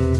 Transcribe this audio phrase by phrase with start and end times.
[0.00, 0.16] You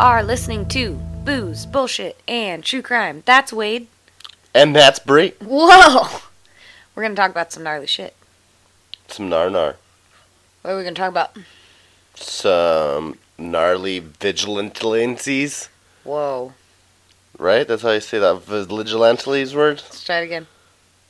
[0.00, 0.94] are listening to
[1.24, 3.22] Booze, Bullshit, and True Crime.
[3.24, 3.86] That's Wade.
[4.52, 5.34] And that's Bree.
[5.40, 6.08] Whoa!
[6.96, 8.16] We're gonna talk about some gnarly shit.
[9.06, 9.76] Some nar nar.
[10.62, 11.36] What are we gonna talk about?
[12.16, 15.68] Some gnarly vigilantes.
[16.04, 16.52] Whoa.
[17.38, 17.66] Right?
[17.66, 19.82] That's how you say that vigilantes word?
[19.82, 20.46] Let's try it again.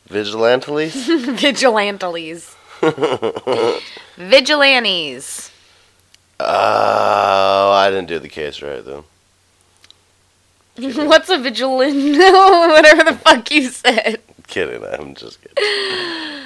[0.08, 0.94] Vigilantes?
[1.40, 2.56] Vigilantes.
[4.16, 5.50] Vigilantes.
[6.40, 9.04] Oh, I didn't do the case right though.
[10.80, 12.16] What's a vigilant?
[12.16, 14.20] Whatever the fuck you said.
[14.46, 16.44] Kidding, I'm just kidding.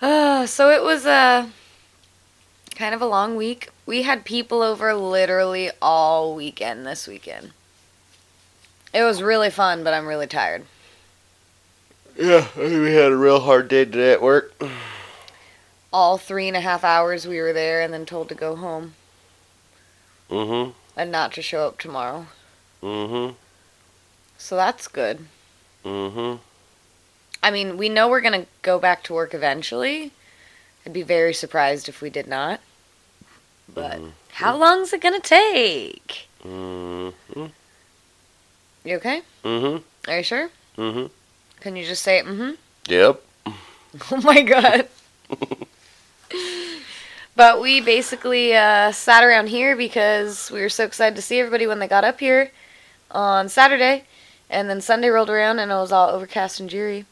[0.00, 1.48] Uh, so it was a
[2.74, 3.70] kind of a long week.
[3.86, 7.52] We had people over literally all weekend this weekend.
[8.92, 10.64] It was really fun, but I'm really tired.
[12.18, 14.54] Yeah, we had a real hard day today at work.
[15.92, 18.94] All three and a half hours we were there and then told to go home
[20.30, 20.70] Mm-hmm.
[20.96, 22.26] and not to show up tomorrow.
[22.82, 23.34] Mm-hmm.
[24.38, 25.26] So that's good.
[25.84, 26.40] Mm-hmm.
[27.42, 30.12] I mean, we know we're going to go back to work eventually.
[30.84, 32.60] I'd be very surprised if we did not.
[33.72, 34.12] But Mhm.
[34.32, 36.28] how is it going to take?
[36.44, 37.46] Mm-hmm.
[38.84, 39.22] You okay?
[39.44, 40.10] Mm-hmm.
[40.10, 40.50] Are you sure?
[40.76, 41.06] Mm-hmm.
[41.60, 42.26] Can you just say it?
[42.26, 42.52] Mm-hmm.
[42.88, 43.22] Yep.
[44.10, 44.88] Oh my god.
[47.36, 51.66] but we basically uh, sat around here because we were so excited to see everybody
[51.66, 52.50] when they got up here
[53.10, 54.04] on Saturday.
[54.48, 57.04] And then Sunday rolled around and it was all overcast and dreary.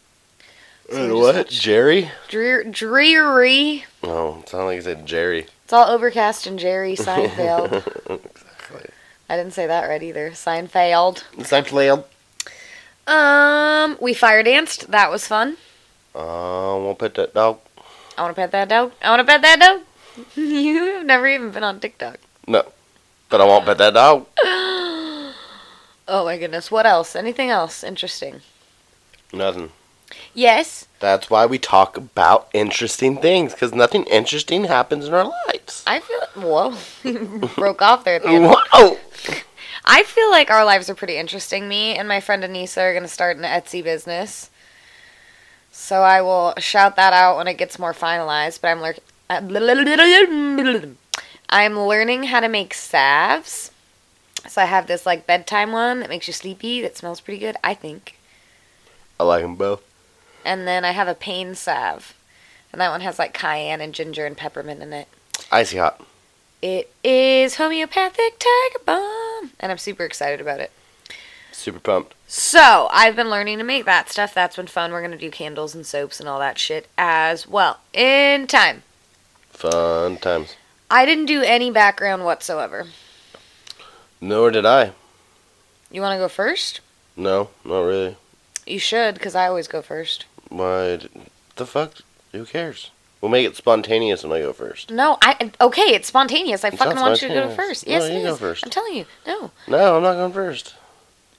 [0.91, 1.49] So we And just what?
[1.49, 2.11] Jerry?
[2.29, 3.85] Drear, dreary.
[4.03, 5.47] Oh, it sounded like you said Jerry.
[5.65, 7.73] It's all overcast and Jerry Seinfeld.
[8.25, 8.91] exactly.
[9.29, 10.31] I didn't say that right either.
[10.33, 11.23] Seinfeld.
[11.37, 12.05] Seinfeld.
[13.07, 14.91] Um, we fire danced.
[14.91, 15.57] That was fun.
[16.13, 17.61] Uh, we'll pet that dog.
[18.19, 18.93] I want to pet that dog.
[19.01, 20.27] I want to pet that dog.
[20.37, 22.19] you have never even been on TikTok.
[22.49, 22.65] No.
[23.29, 24.27] But I won't pet that dog.
[26.13, 26.73] Oh my goodness.
[26.73, 27.15] What else?
[27.15, 28.41] Anything else interesting?
[29.33, 29.71] Nothing.
[30.35, 30.87] Yes.
[31.01, 35.83] That's why we talk about interesting things, because nothing interesting happens in our lives.
[35.87, 36.21] I feel.
[36.35, 37.49] Whoa.
[37.57, 38.55] Broke off there at the end.
[38.73, 38.99] Whoa!
[39.85, 41.69] I feel like our lives are pretty interesting.
[41.69, 44.51] Me and my friend Anissa are going to start an Etsy business.
[45.73, 48.61] So I will shout that out when it gets more finalized.
[48.61, 49.01] But
[49.31, 50.97] I'm learning.
[51.49, 53.71] I'm learning how to make salves.
[54.47, 56.81] So I have this like bedtime one that makes you sleepy.
[56.83, 58.17] That smells pretty good, I think.
[59.19, 59.83] I like them both.
[60.51, 62.13] And then I have a pain salve,
[62.73, 65.07] and that one has like cayenne and ginger and peppermint in it.
[65.53, 66.05] Icy hot.
[66.61, 70.73] It is homeopathic tiger balm, and I'm super excited about it.
[71.53, 72.17] Super pumped.
[72.27, 74.35] So I've been learning to make that stuff.
[74.35, 74.91] That's been fun.
[74.91, 78.83] We're gonna do candles and soaps and all that shit as well in time.
[79.51, 80.57] Fun times.
[80.91, 82.89] I didn't do any background whatsoever.
[84.21, 84.95] Nor did I.
[85.93, 86.81] You want to go first?
[87.17, 88.17] No, not really.
[88.67, 90.27] You should, because I always go first.
[90.51, 90.99] Why?
[91.57, 91.95] The fuck?
[92.33, 92.91] Who cares?
[93.21, 94.91] We'll make it spontaneous when I go first.
[94.91, 95.95] No, I okay.
[95.95, 96.65] It's spontaneous.
[96.65, 97.69] I It's fucking not want you to go spontaneous.
[97.69, 97.87] first.
[97.87, 98.39] No, Yes, it you go is.
[98.39, 98.65] first.
[98.65, 99.07] I'm telling you.
[99.27, 100.75] No, No, I'm not going first.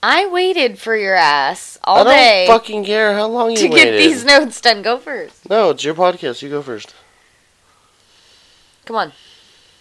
[0.03, 3.67] I waited for your ass all I don't day fucking care how long you waited.
[3.69, 3.91] to waited.
[3.91, 4.81] get these notes done.
[4.81, 5.47] Go first.
[5.49, 6.41] No, it's your podcast.
[6.41, 6.93] You go first.
[8.85, 9.13] Come on.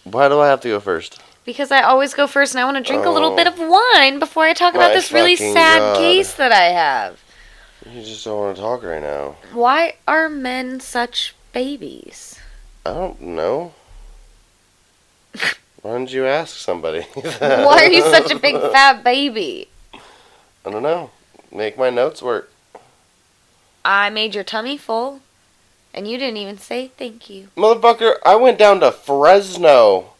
[0.03, 1.19] Why do I have to go first?
[1.43, 3.35] Because I always go first, and I want to drink a little Oh.
[3.35, 5.97] bit of wine before I talk about My this really fucking sad God.
[5.97, 7.19] case that I have.
[7.89, 9.37] You just don't want to talk right now.
[9.53, 12.39] Why are men such babies?
[12.85, 13.73] I don't know.
[15.81, 17.01] Why didn't you ask somebody?
[17.39, 19.67] Why are you such a big fat baby?
[19.93, 21.09] I don't know.
[21.51, 22.51] Make my notes work.
[23.83, 25.21] I made your tummy full,
[25.91, 27.47] and you didn't even say thank you.
[27.57, 30.11] Motherfucker, I went down to Fresno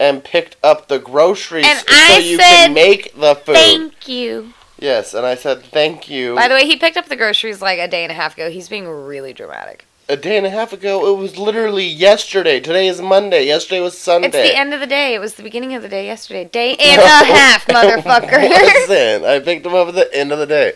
[0.00, 3.54] and picked up the groceries And so I you said can make the food.
[3.54, 4.54] Thank you.
[4.82, 6.34] Yes, and I said thank you.
[6.34, 8.50] By the way, he picked up the groceries like a day and a half ago.
[8.50, 9.84] He's being really dramatic.
[10.08, 12.60] a day and a half ago, it was literally yesterday.
[12.60, 13.46] Today is Monday.
[13.46, 14.26] Yesterday was Sunday.
[14.28, 15.14] It's the end of the day.
[15.14, 16.44] It was the beginning of the day yesterday.
[16.44, 18.42] Day and a half, motherfucker.
[18.88, 20.74] Listen, I picked them up at the end of the day.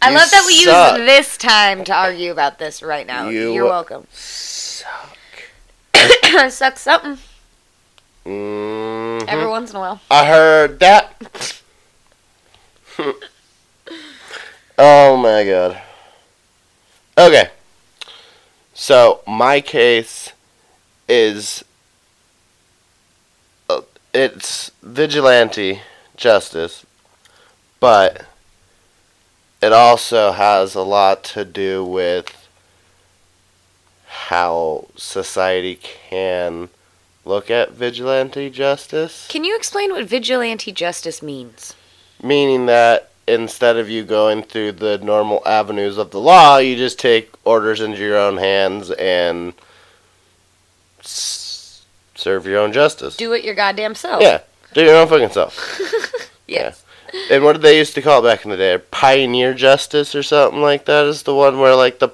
[0.00, 0.98] I You love that we suck.
[0.98, 3.28] use this time to argue about this right now.
[3.28, 4.06] You- You're welcome.
[4.10, 5.18] Suck.
[6.48, 7.18] suck something
[8.26, 9.28] Mhm.
[9.28, 10.00] every once in a while.
[10.10, 11.60] I heard that.
[14.84, 15.80] oh my god.
[17.16, 17.50] Okay.
[18.74, 20.32] So, my case
[21.08, 21.64] is.
[23.70, 23.82] Uh,
[24.12, 25.80] it's vigilante.
[26.16, 26.86] justice,
[27.80, 28.26] but
[29.60, 32.48] it also has a lot to do with
[34.06, 36.68] how society can
[37.24, 39.26] look at vigilante justice.
[39.28, 41.74] Can you explain what vigilante justice means?
[42.22, 46.98] Meaning that instead of you going through the normal avenues of the law, you just
[46.98, 49.54] take orders into your own hands and
[51.00, 51.84] s-
[52.14, 53.16] serve your own justice.
[53.16, 54.22] Do it your goddamn self.
[54.22, 54.40] Yeah,
[54.74, 55.80] do your own fucking self.
[56.48, 56.84] Yes.
[57.30, 58.76] And what did they used to call it back in the day?
[58.90, 62.10] Pioneer justice or something like that is the one where like the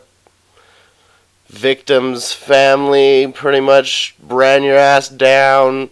[1.48, 5.90] victim's family pretty much ran your ass down,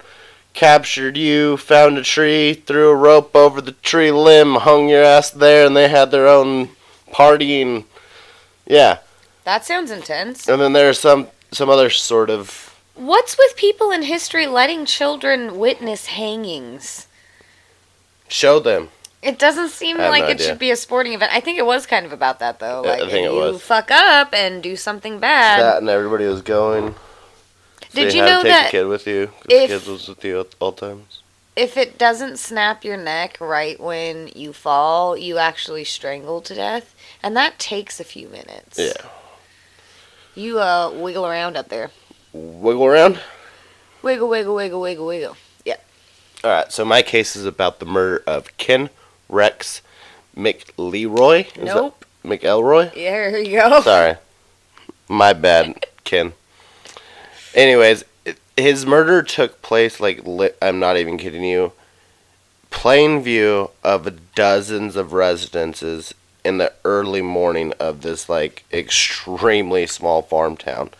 [0.57, 5.31] captured you, found a tree, threw a rope over the tree limb, hung your ass
[5.31, 6.71] there, and they had their own
[7.13, 7.85] party and
[8.67, 8.99] yeah.
[9.45, 10.49] That sounds intense.
[10.49, 15.59] And then there's some some other sort of What's with people in history letting children
[15.59, 17.07] witness hangings?
[18.29, 18.89] show them.
[19.23, 20.47] It doesn't seem like no it idea.
[20.49, 21.33] should be a sporting event.
[21.33, 22.85] I think it was kind of about that though.
[22.85, 23.63] Yeah, I Like, think it you was.
[23.63, 25.61] fuck up and do something bad.
[25.61, 26.95] that and everybody was going.
[28.05, 29.31] Did you know to take that kid with you?
[29.49, 31.23] if- the kid was with you at all times.
[31.57, 36.95] if it doesn't snap your neck right when you fall, you actually strangle to death,
[37.23, 38.79] and that takes a few minutes.
[38.79, 38.93] Yeah.
[40.35, 41.91] You uh wiggle around up there.
[42.33, 43.21] Wiggle around.
[44.03, 45.37] Wiggle, wiggle, wiggle, wiggle, wiggle.
[45.65, 45.77] Yeah.
[46.45, 46.71] All right.
[46.71, 48.91] So my case is about the murder of Ken
[49.29, 49.81] Rex
[50.37, 51.47] McLeroy.
[51.47, 52.05] Is that- Nope.
[52.25, 52.95] McElroy.
[52.95, 53.81] Yeah, here you go.
[53.81, 54.17] Sorry.
[55.09, 56.33] My bad, Ken.
[57.57, 58.05] Anyways,
[58.55, 61.73] his murder took place like li- I'm not even kidding you.
[62.71, 66.15] Plain view of dozens of residences
[66.45, 70.91] in the early morning of this like extremely small farm town.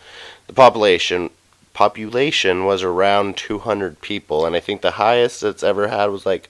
[0.47, 1.31] The population
[1.75, 6.49] population was around 200 people and I think the highest it's ever had was like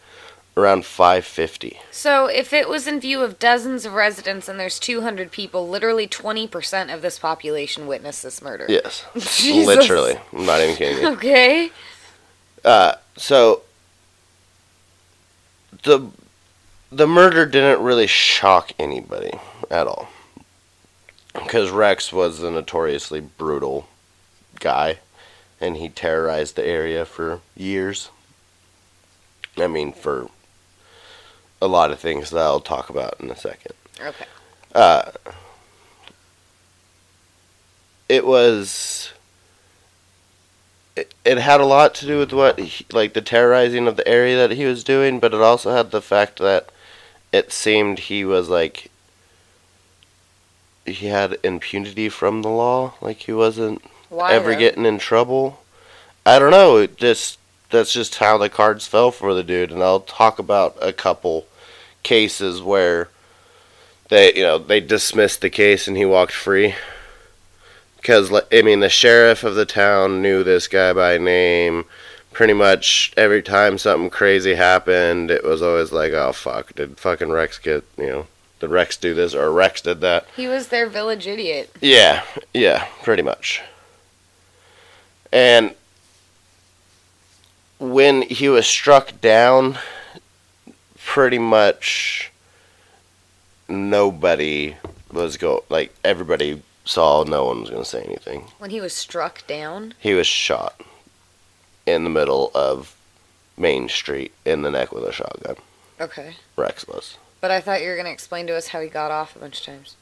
[0.57, 1.79] around 550.
[1.91, 6.09] So, if it was in view of dozens of residents and there's 200 people, literally
[6.09, 8.67] 20% of this population witnessed this murder.
[8.69, 9.05] Yes.
[9.15, 9.67] Jesus.
[9.67, 10.17] Literally.
[10.33, 11.09] I'm not even kidding you.
[11.11, 11.71] Okay.
[12.65, 13.63] Uh, so
[15.85, 16.11] the
[16.91, 19.33] the murder didn't really shock anybody
[19.71, 20.09] at all
[21.35, 23.87] because Rex was a notoriously brutal
[24.61, 24.99] guy
[25.61, 28.11] and he terrorized the area for years.
[29.57, 30.29] I mean, for
[31.67, 33.73] a lot of things that I'll talk about in a second.
[34.01, 34.25] Okay.
[34.75, 35.11] Uh,
[38.09, 39.13] it was.
[40.95, 44.09] It, it had a lot to do with what, he, like the terrorizing of the
[44.09, 46.71] area that he was doing, but it also had the fact that
[47.33, 48.91] it seemed he was like.
[50.87, 54.33] He had impunity from the law, like he wasn't Why?
[54.33, 54.59] ever though?
[54.59, 55.61] getting in trouble.
[56.25, 56.77] I don't know.
[56.77, 57.41] It just
[57.71, 61.47] that's just how the cards fell for the dude, and I'll talk about a couple
[62.07, 63.09] cases where
[64.09, 66.77] they you know they dismissed the case and he walked free
[67.97, 71.85] because I mean the sheriff of the town knew this guy by name.
[72.33, 77.31] Pretty much every time something crazy happened, it was always like, "Oh fuck, did fucking
[77.31, 78.27] Rex get you know?"
[78.61, 80.27] Did Rex do this or Rex did that?
[80.37, 81.75] He was their village idiot.
[81.81, 82.23] Yeah,
[82.55, 83.63] yeah, pretty much.
[85.33, 85.75] And
[87.79, 89.79] when he was struck down,
[91.07, 92.31] pretty much
[93.69, 94.77] nobody
[95.11, 98.45] was go like everybody saw no one was going to say anything.
[98.59, 99.95] When he was struck down.
[99.99, 100.81] He was shot
[101.87, 102.95] in the middle of
[103.57, 105.57] Main Street in the neck with a shotgun.
[106.01, 106.35] Okay.
[106.57, 107.17] Rex was.
[107.41, 109.39] But I thought you were going to explain to us how he got off a
[109.39, 109.97] bunch of times.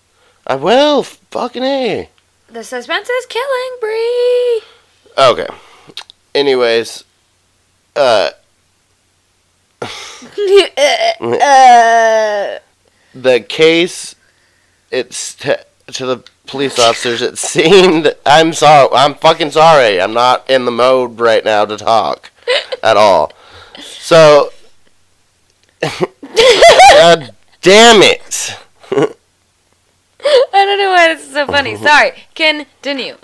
[0.47, 2.09] I will fucking a.
[2.49, 4.63] The suspense is killing Bree.
[5.17, 5.49] Okay.
[6.35, 7.05] Anyways,
[7.95, 8.31] uh uh,
[13.15, 14.15] the case
[14.91, 15.55] it's t-
[15.87, 20.71] to the police officers it seemed i'm sorry i'm fucking sorry i'm not in the
[20.71, 22.31] mode right now to talk
[22.83, 23.33] at all
[23.79, 24.51] so
[26.91, 28.57] god damn it
[30.55, 31.77] I don't know why this is so funny.
[31.83, 32.13] Sorry.
[32.35, 33.17] Continue.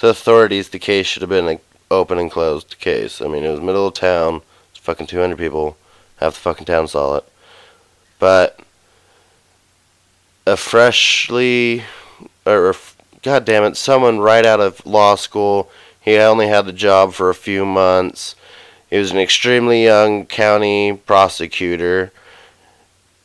[0.00, 1.58] The authorities the case should have been an
[1.90, 3.20] open and closed case.
[3.20, 4.42] I mean it was middle of town.
[4.70, 5.76] It's fucking 200 people.
[6.16, 7.24] Half the fucking town saw it.
[8.18, 8.60] But
[10.46, 11.84] a freshly
[12.46, 12.76] or or
[13.22, 15.70] god damn it someone right out of law school
[16.04, 18.36] he only had the job for a few months.
[18.90, 22.12] He was an extremely young county prosecutor.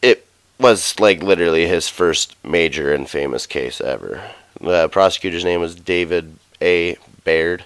[0.01, 0.25] It
[0.58, 4.32] was like literally his first major and famous case ever.
[4.62, 6.98] The prosecutor's name was david a.
[7.25, 7.66] Baird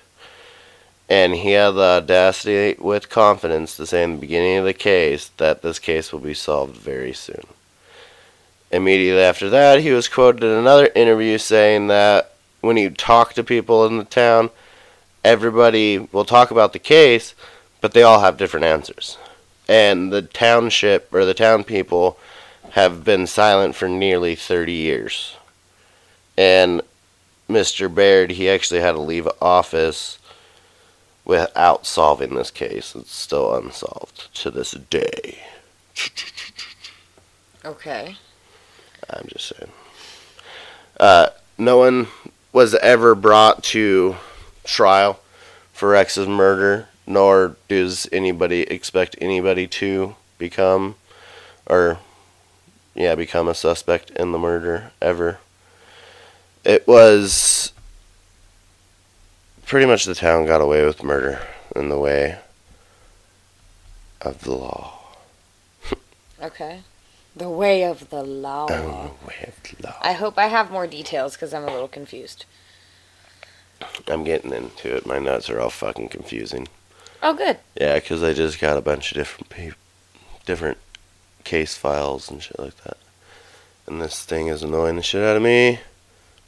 [1.13, 5.29] And he had the audacity with confidence to say in the beginning of the case
[5.37, 7.45] that this case will be solved very soon.
[8.71, 13.43] Immediately after that, he was quoted in another interview saying that when you talk to
[13.43, 14.49] people in the town,
[15.23, 17.35] everybody will talk about the case,
[17.79, 19.19] but they all have different answers.
[19.67, 22.17] And the township or the town people
[22.71, 25.37] have been silent for nearly 30 years.
[26.35, 26.81] And
[27.47, 27.93] Mr.
[27.93, 30.17] Baird, he actually had to leave office
[31.25, 32.95] without solving this case.
[32.95, 35.39] It's still unsolved to this day.
[37.65, 38.17] Okay.
[39.09, 39.71] I'm just saying.
[40.99, 42.07] Uh, no one
[42.51, 44.15] was ever brought to
[44.63, 45.19] trial
[45.71, 50.95] for Rex's murder, nor does anybody expect anybody to become,
[51.65, 51.99] or,
[52.93, 55.39] yeah, become a suspect in the murder ever.
[56.63, 57.73] It was
[59.65, 61.41] pretty much the town got away with murder
[61.75, 62.37] in the way
[64.21, 64.99] of the law.
[66.41, 66.81] Okay.
[67.35, 68.67] The way of the law.
[68.69, 69.95] Oh, the way of the law.
[70.01, 72.45] I hope I have more details because I'm a little confused.
[74.07, 75.05] I'm getting into it.
[75.05, 76.67] My notes are all fucking confusing.
[77.21, 77.57] Oh, good.
[77.79, 79.71] Yeah, because I just got a bunch of different pe-
[80.45, 80.77] different
[81.43, 82.97] case files and shit like that.
[83.87, 85.79] And this thing is annoying the shit out of me.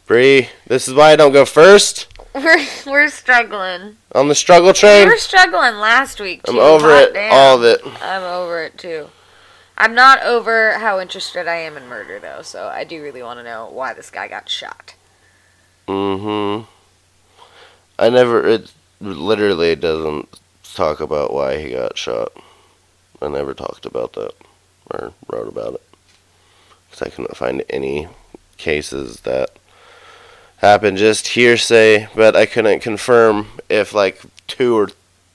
[0.06, 2.08] Bree, this is why I don't go first
[2.44, 3.96] We're we're struggling.
[4.14, 5.08] on the struggle train.
[5.08, 6.52] We were struggling last week too.
[6.52, 7.32] I'm over Hot it, damn.
[7.34, 7.80] all of it.
[8.02, 9.08] I'm over it too.
[9.78, 13.40] I'm not over how interested I am in murder though, so I do really want
[13.40, 14.96] to know why this guy got shot.
[15.88, 16.70] Mm-hmm.
[17.98, 18.46] I never.
[18.46, 20.28] It literally doesn't
[20.74, 22.34] talk about why he got shot.
[23.22, 24.34] I never talked about that
[24.92, 25.84] or wrote about it
[26.90, 28.10] because I couldn't find any
[28.58, 29.52] cases that
[30.66, 30.98] happened.
[30.98, 34.90] Just hearsay, but I couldn't confirm if like two or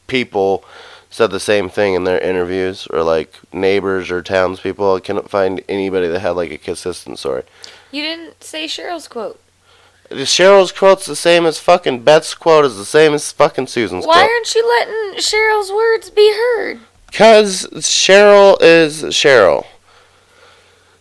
[0.07, 0.65] people
[1.09, 4.95] said the same thing in their interviews or like neighbors or townspeople.
[4.95, 7.43] I couldn't find anybody that had like a consistent story.
[7.91, 9.41] You didn't say Cheryl's quote.
[10.11, 14.15] Cheryl's quote's the same as fucking Beth's quote is the same as fucking Susan's Why
[14.15, 14.31] quote.
[14.31, 16.81] aren't you letting Cheryl's words be heard?
[17.07, 19.67] Because Cheryl is Cheryl.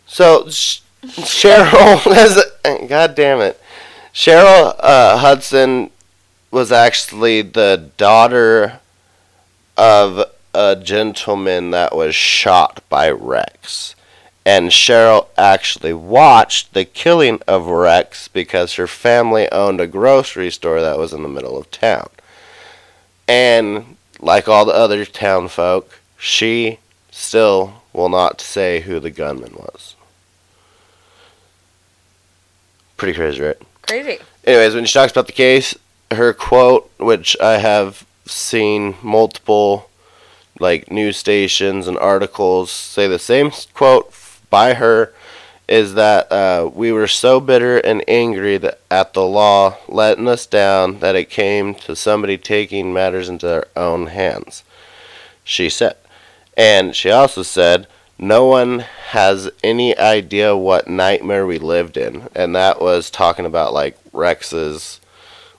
[0.06, 2.06] So Cheryl
[2.66, 3.60] is God damn it.
[4.13, 5.92] Cheryl uh, Hudson
[6.51, 8.80] was actually the daughter
[9.78, 13.96] of a gentleman that was shot by Rex.
[14.46, 20.82] And Cheryl actually watched the killing of Rex because her family owned a grocery store
[20.82, 22.10] that was in the middle of town.
[23.28, 26.80] And like all the other town folk, she
[27.12, 29.96] still will not say who the gunman was.
[32.98, 33.62] Pretty crazy, right?
[33.89, 34.19] Crazy.
[34.43, 35.75] Anyways, when she talks about the case,
[36.12, 39.89] her quote, which I have seen multiple
[40.60, 44.13] like news stations and articles say the same quote
[44.51, 45.12] by her
[45.67, 50.46] is that uh, we were so bitter and angry that at the law letting us
[50.46, 54.63] down that it came to somebody taking matters into their own hands.
[55.43, 55.98] She said,
[56.55, 57.88] and she also said,
[58.20, 63.74] no one has any idea what nightmare we lived in, and that was talking about
[63.74, 65.00] like Rex's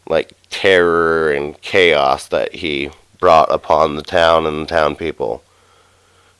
[0.06, 5.42] like terror and chaos that he brought upon the town and the town people.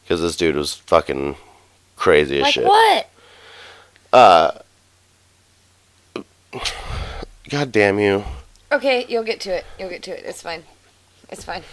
[0.03, 1.37] Because this dude was fucking
[1.97, 2.65] crazy as Like shit.
[2.65, 3.11] what?
[4.13, 4.51] Uh,
[7.49, 8.25] God damn you.
[8.73, 9.65] Okay, you'll get to it.
[9.79, 10.25] You'll get to it.
[10.25, 10.65] It's fine.
[11.31, 11.63] It's fine.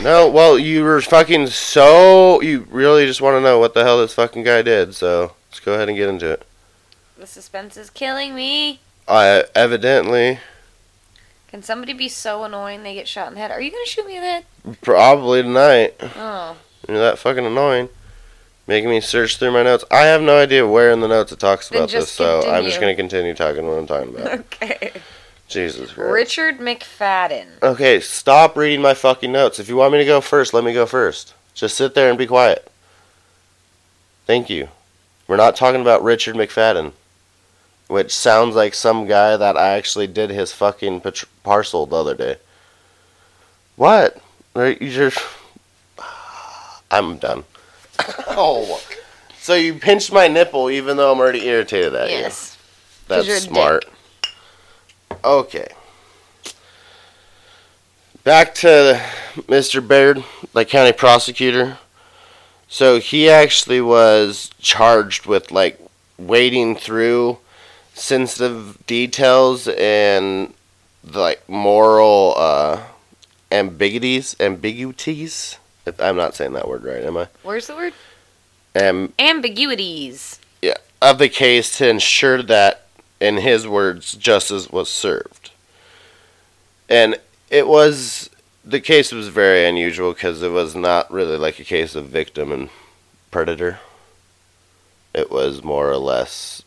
[0.00, 2.40] No, well, you were fucking so.
[2.42, 5.60] You really just want to know what the hell this fucking guy did, so let's
[5.60, 6.46] go ahead and get into it.
[7.18, 8.80] the suspense is killing me.
[9.08, 10.40] I evidently,
[11.48, 13.50] Can somebody be so annoying they get shot in the head?
[13.50, 14.80] Are you gonna shoot me in the head?
[14.82, 15.94] probably tonight.
[16.16, 16.56] Oh,
[16.88, 17.88] You're that fucking annoying.
[18.66, 19.84] Making me search through my notes.
[19.90, 22.50] I have no idea where in the notes it talks Then about this, just so
[22.50, 24.32] I'm just going to continue talking what I'm talking about.
[24.40, 24.92] okay.
[25.54, 26.10] Jesus Christ.
[26.12, 27.46] Richard McFadden.
[27.62, 29.58] Okay, stop reading my fucking notes.
[29.58, 31.32] If you want me to go first, let me go first.
[31.54, 32.70] Just sit there and be quiet.
[34.26, 34.68] Thank you.
[35.26, 36.92] We're not talking about Richard McFadden,
[37.88, 42.14] which sounds like some guy that I actually did his fucking pat- parcel the other
[42.14, 42.36] day.
[43.76, 44.18] What?
[44.54, 45.18] Are you just.
[46.90, 47.44] I'm done.
[48.28, 48.80] oh.
[49.38, 52.16] So you pinched my nipple even though I'm already irritated at you.
[52.16, 52.50] Yes.
[53.06, 53.84] 'Cause That's you're a smart.
[55.24, 55.68] Okay.
[58.24, 59.00] Back to
[59.36, 59.86] Mr.
[59.86, 61.78] Baird, the county prosecutor.
[62.68, 65.80] So he actually was charged with like
[66.18, 67.38] wading through
[67.94, 70.52] sensitive details and
[71.04, 72.82] like moral uh,
[73.52, 75.58] ambiguities, ambiguities.
[75.86, 77.28] If I'm not saying that word right, am I?
[77.42, 77.92] Where's the word?
[78.74, 80.40] Um, Ambiguities.
[80.60, 82.83] yeah, of the case to ensure that,
[83.24, 85.50] in his words, justice was served.
[86.88, 87.16] And
[87.50, 88.28] it was
[88.64, 92.52] the case was very unusual because it was not really like a case of victim
[92.52, 92.68] and
[93.30, 93.80] predator.
[95.14, 96.62] It was more or less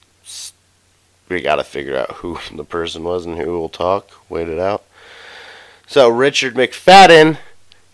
[1.30, 4.12] we got to figure out who the person was and who will talk.
[4.30, 4.84] Wait it out.
[5.86, 7.38] So Richard McFadden,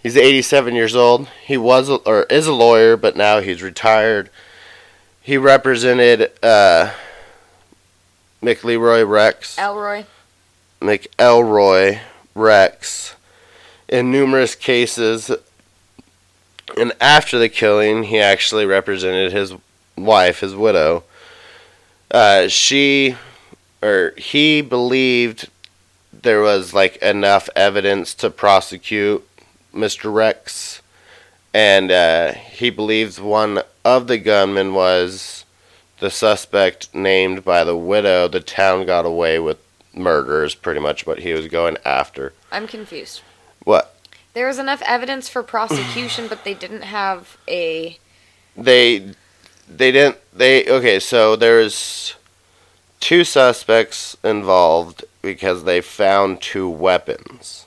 [0.01, 1.27] he's 87 years old.
[1.45, 4.29] He was or is a lawyer, but now he's retired.
[5.21, 6.91] He represented uh,
[8.43, 9.57] McLeroy Rex.
[9.57, 10.03] Elroy.
[10.81, 12.01] McElroy
[12.35, 13.15] Rex
[13.87, 15.31] in numerous cases.
[16.77, 19.53] And after the killing, he actually represented his
[19.97, 21.05] wife, his widow.
[22.11, 23.15] Uh, she,
[23.81, 25.49] or he believed
[26.11, 29.25] there was like enough evidence to prosecute
[29.73, 30.13] Mr.
[30.13, 30.81] Rex.
[31.53, 35.42] And uh, he believes one of the gunmen was
[36.03, 38.27] the suspect named by the widow.
[38.27, 39.57] The town got away with
[39.93, 42.33] murder is pretty much what he was going after.
[42.51, 43.21] I'm confused.
[43.63, 43.95] What?
[44.33, 47.97] There was enough evidence for prosecution, but they didn't have a.
[48.57, 49.13] They
[49.69, 52.15] they didn't they okay, so there's
[52.99, 57.65] two suspects involved because they found two weapons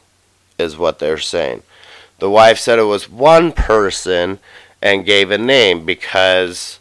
[0.58, 1.62] is what they're saying.
[2.18, 4.40] The wife said it was one person
[4.82, 6.78] and gave a name because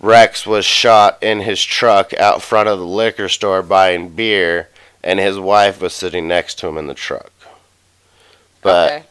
[0.00, 4.68] Rex was shot in his truck out front of the liquor store buying beer
[5.02, 7.30] and his wife was sitting next to him in the truck.
[8.62, 9.04] But okay.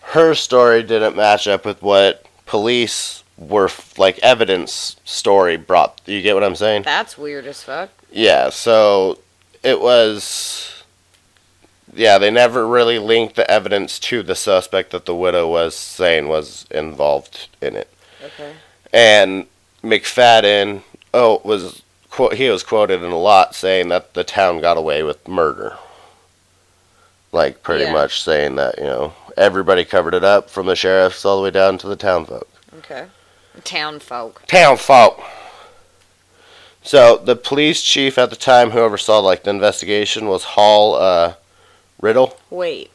[0.00, 6.00] her story didn't match up with what police were like evidence story brought.
[6.06, 6.82] You get what I'm saying?
[6.82, 7.90] That's weird as fuck.
[8.10, 8.50] Yeah.
[8.50, 9.18] So
[9.62, 10.68] it was.
[11.94, 16.26] Yeah, they never really linked the evidence to the suspect that the widow was saying
[16.26, 17.92] was involved in it.
[18.24, 18.54] Okay.
[18.94, 19.46] And
[19.82, 21.82] McFadden, oh, was
[22.34, 25.76] he was quoted in a lot saying that the town got away with murder.
[27.32, 27.92] Like pretty Yeah.
[27.92, 31.50] much saying that you know everybody covered it up from the sheriffs all the way
[31.50, 32.48] down to the town folk.
[32.78, 33.06] Okay.
[33.64, 34.42] Town folk.
[34.46, 35.20] Town folk.
[36.82, 41.34] So the police chief at the time who oversaw like the investigation was Hall uh,
[42.00, 42.36] Riddle.
[42.50, 42.90] Wait.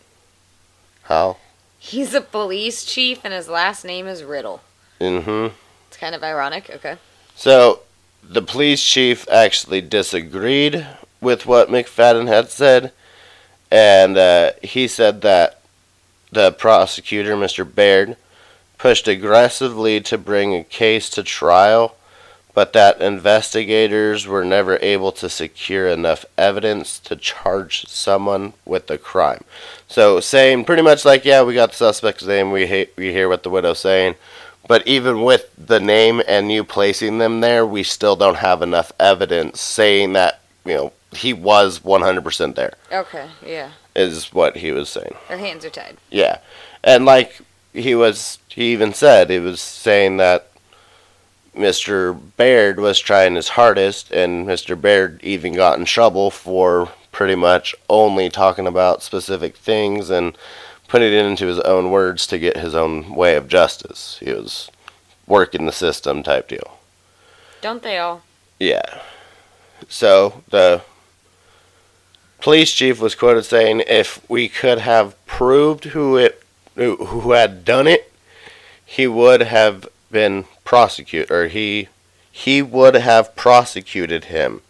[1.03, 1.39] Hal.
[1.79, 4.61] He's a police chief and his last name is Riddle.
[4.99, 5.55] Mm-hmm.
[5.99, 6.69] Kind of ironic.
[6.69, 6.97] Okay.
[7.35, 7.81] So
[8.23, 10.85] the police chief actually disagreed
[11.21, 12.91] with what McFadden had said,
[13.71, 15.61] and uh, he said that
[16.31, 17.63] the prosecutor, Mr.
[17.63, 18.17] Baird,
[18.77, 21.95] pushed aggressively to bring a case to trial,
[22.53, 28.97] but that investigators were never able to secure enough evidence to charge someone with the
[28.97, 29.43] crime.
[29.87, 33.29] So saying pretty much like, yeah, we got the suspect's name, we ha- we hear
[33.29, 34.15] what the widow's saying,
[34.67, 38.91] but even with the name and you placing them there, we still don't have enough
[38.99, 42.73] evidence saying that you know he was 100% there.
[42.91, 43.27] Okay.
[43.45, 43.71] Yeah.
[43.95, 45.15] Is what he was saying.
[45.27, 45.97] Their hands are tied.
[46.11, 46.39] Yeah,
[46.83, 47.39] and like
[47.73, 50.51] he was, he even said he was saying that
[51.55, 52.19] Mr.
[52.37, 54.79] Baird was trying his hardest, and Mr.
[54.79, 60.37] Baird even got in trouble for pretty much only talking about specific things and
[60.87, 64.17] putting it into his own words to get his own way of justice.
[64.21, 64.69] He was
[65.25, 66.79] working the system type deal.
[67.61, 68.23] Don't they all?
[68.59, 69.01] Yeah.
[69.89, 70.81] So the
[72.39, 76.43] police chief was quoted saying, "If we could have proved who it
[76.75, 78.11] who, who had done it,
[78.85, 81.89] he would have been prosecuted, or he
[82.31, 84.61] he would have prosecuted him."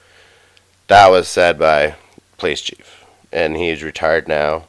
[0.88, 1.96] That was said by
[2.38, 4.64] police chief, and he's retired now.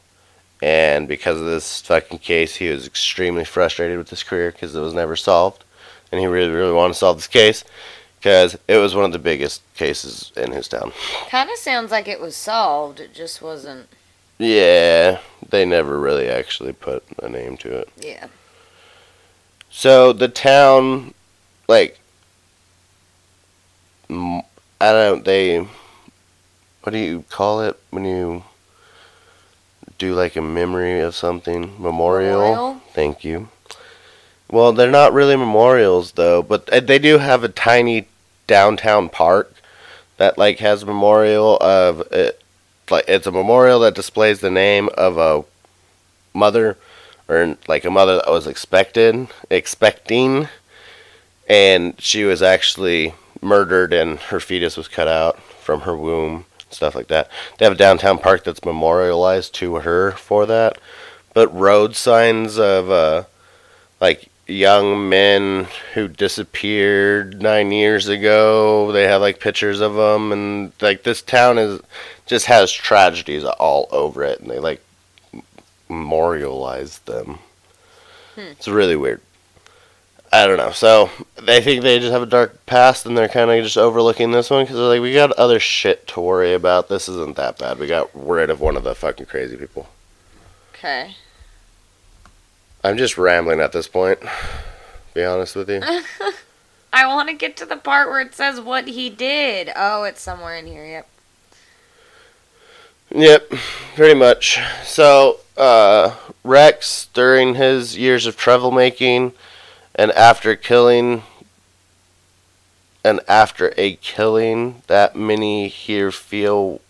[0.61, 4.81] And because of this fucking case, he was extremely frustrated with his career because it
[4.81, 5.64] was never solved,
[6.11, 7.64] and he really, really wanted to solve this case
[8.18, 10.92] because it was one of the biggest cases in his town.
[11.29, 12.99] Kind of sounds like it was solved.
[12.99, 13.88] It just wasn't.
[14.38, 17.88] Yeah, they never really actually put a name to it.
[17.97, 18.27] Yeah.
[19.71, 21.14] So the town,
[21.68, 22.01] like,
[24.11, 24.42] I
[24.81, 25.25] don't.
[25.25, 25.59] They,
[26.83, 28.42] what do you call it when you
[29.98, 32.40] do like a memory of something memorial?
[32.40, 32.82] Memorial?
[32.92, 33.48] Thank you.
[34.50, 38.06] Well, they're not really memorials though, but uh, they do have a tiny
[38.46, 39.52] downtown park
[40.16, 42.40] that like has a memorial of it.
[42.90, 45.44] Like it's a memorial that displays the name of a
[46.37, 46.78] mother
[47.28, 50.48] or like a mother that was expected expecting
[51.48, 56.94] and she was actually murdered and her fetus was cut out from her womb stuff
[56.94, 60.78] like that they have a downtown park that's memorialized to her for that
[61.35, 63.24] but road signs of uh,
[64.00, 68.90] like young men who disappeared nine years ago.
[68.92, 71.81] They have like pictures of them, and like this town is
[72.26, 74.83] just has tragedies all over it, and they like
[75.88, 77.38] memorialize them.
[78.35, 78.40] Hmm.
[78.40, 79.20] It's really weird.
[80.33, 80.73] I don't know.
[80.73, 81.11] So
[81.41, 84.51] they think they just have a dark past, and they're kind of just overlooking this
[84.51, 86.88] one because they're like, we got other shit to worry about.
[86.88, 87.79] This isn't that bad.
[87.79, 89.88] We got rid of one of the fucking crazy people.
[90.75, 91.17] Okay.
[92.85, 94.21] I'm just rambling at this point.
[95.14, 95.83] Be honest with you.
[96.93, 99.71] I want to get to the part where it says what he did.
[99.75, 100.87] Oh, it's somewhere in here.
[100.87, 101.09] Yep.
[103.11, 103.53] Yep,
[103.95, 104.59] pretty much.
[104.85, 106.14] So, uh,
[106.45, 109.33] Rex, during his years of travel making,
[109.98, 111.24] and after killing,
[113.04, 116.80] and after a killing that many here feel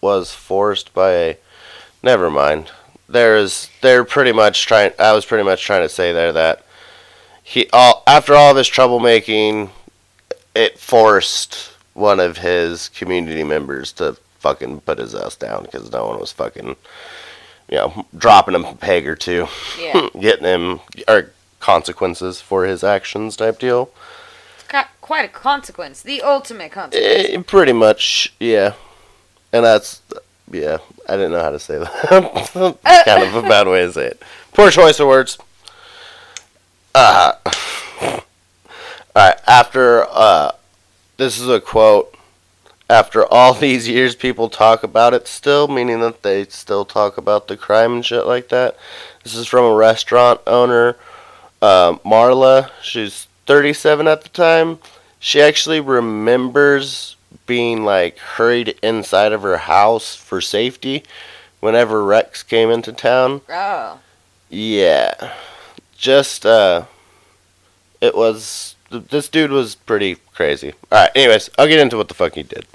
[0.00, 1.36] was forced by a.
[2.02, 2.70] Never mind.
[3.08, 3.68] There is.
[3.82, 4.92] They're pretty much trying.
[4.98, 6.64] I was pretty much trying to say there that
[7.42, 9.70] he all after all of his troublemaking,
[10.54, 16.06] it forced one of his community members to fucking put his ass down because no
[16.06, 16.76] one was fucking,
[17.68, 19.48] you know, dropping him a peg or two,
[19.80, 20.08] Yeah.
[20.20, 23.90] getting him or consequences for his actions type deal.
[24.58, 26.02] It's got quite a consequence.
[26.02, 27.28] The ultimate consequence.
[27.30, 28.74] Eh, pretty much, yeah.
[29.52, 30.02] And that's,
[30.50, 32.78] yeah, I didn't know how to say that.
[33.04, 34.22] kind of a bad way to say it.
[34.52, 35.38] Poor choice of words.
[36.94, 37.32] Uh,
[39.16, 40.52] Alright, after, uh,
[41.16, 42.14] this is a quote.
[42.88, 47.48] After all these years, people talk about it still, meaning that they still talk about
[47.48, 48.78] the crime and shit like that.
[49.24, 50.96] This is from a restaurant owner,
[51.62, 52.70] uh, Marla.
[52.82, 54.78] She's 37 at the time.
[55.18, 57.16] She actually remembers
[57.46, 61.02] being like hurried inside of her house for safety
[61.60, 63.40] whenever Rex came into town.
[63.48, 63.98] Oh.
[64.48, 65.34] Yeah.
[65.96, 66.84] Just, uh,
[68.00, 70.74] it was, this dude was pretty crazy.
[70.92, 72.66] Alright, anyways, I'll get into what the fuck he did.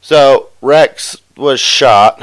[0.00, 2.22] So, Rex was shot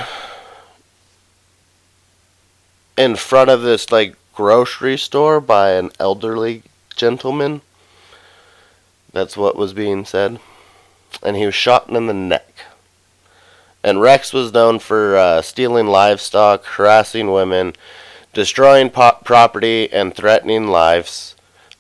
[2.98, 6.63] in front of this, like, grocery store by an elderly
[6.96, 7.62] gentleman.
[9.12, 10.39] That's what was being said.
[11.22, 12.65] And he was shot in the neck.
[13.84, 17.74] And Rex was known for uh, stealing livestock, harassing women,
[18.32, 21.36] destroying po- property, and threatening lives.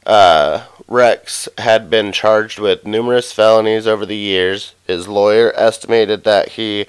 [0.05, 4.75] Uh, Rex had been charged with numerous felonies over the years.
[4.85, 6.87] His lawyer estimated that he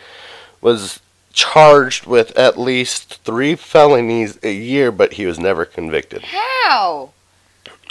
[0.60, 1.00] was
[1.34, 6.22] charged with at least three felonies a year, but he was never convicted.
[6.22, 7.10] How?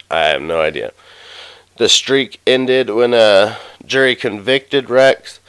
[0.09, 0.91] I have no idea.
[1.77, 5.39] The streak ended when a jury convicted Rex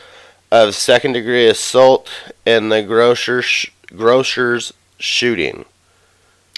[0.50, 2.10] of second degree assault
[2.44, 5.64] in the grocer sh- grocer's shooting.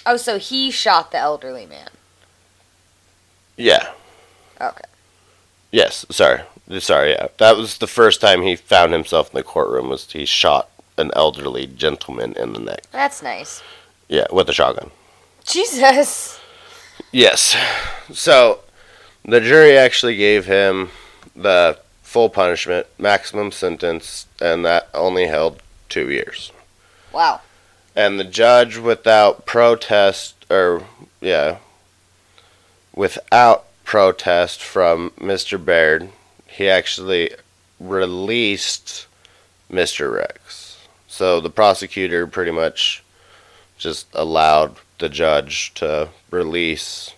[0.05, 1.88] Oh, so he shot the elderly man.
[3.57, 3.90] Yeah.
[4.61, 4.85] Okay.
[5.70, 6.07] Yes.
[6.11, 6.42] Sorry.
[6.79, 7.11] Sorry.
[7.11, 7.29] Yeah.
[7.38, 9.88] That was the first time he found himself in the courtroom.
[9.88, 12.82] Was he shot an elderly gentleman in the neck?
[12.92, 13.62] That's nice.
[14.09, 14.90] Yeah, with a shotgun.
[15.44, 16.40] Jesus.
[17.12, 17.56] Yes.
[18.12, 18.61] So
[19.24, 20.90] the jury actually gave him
[21.35, 26.52] the full punishment, maximum sentence, and that only held two years.
[27.12, 27.40] Wow.
[27.94, 30.85] And the judge, without protest, or,
[31.20, 31.59] yeah,
[32.94, 35.62] without protest from Mr.
[35.62, 36.11] Baird,
[36.46, 37.30] he actually
[37.80, 39.06] released
[39.70, 40.12] Mr.
[40.14, 40.65] Rex.
[41.16, 43.02] So the prosecutor pretty much
[43.79, 47.14] just allowed the judge to release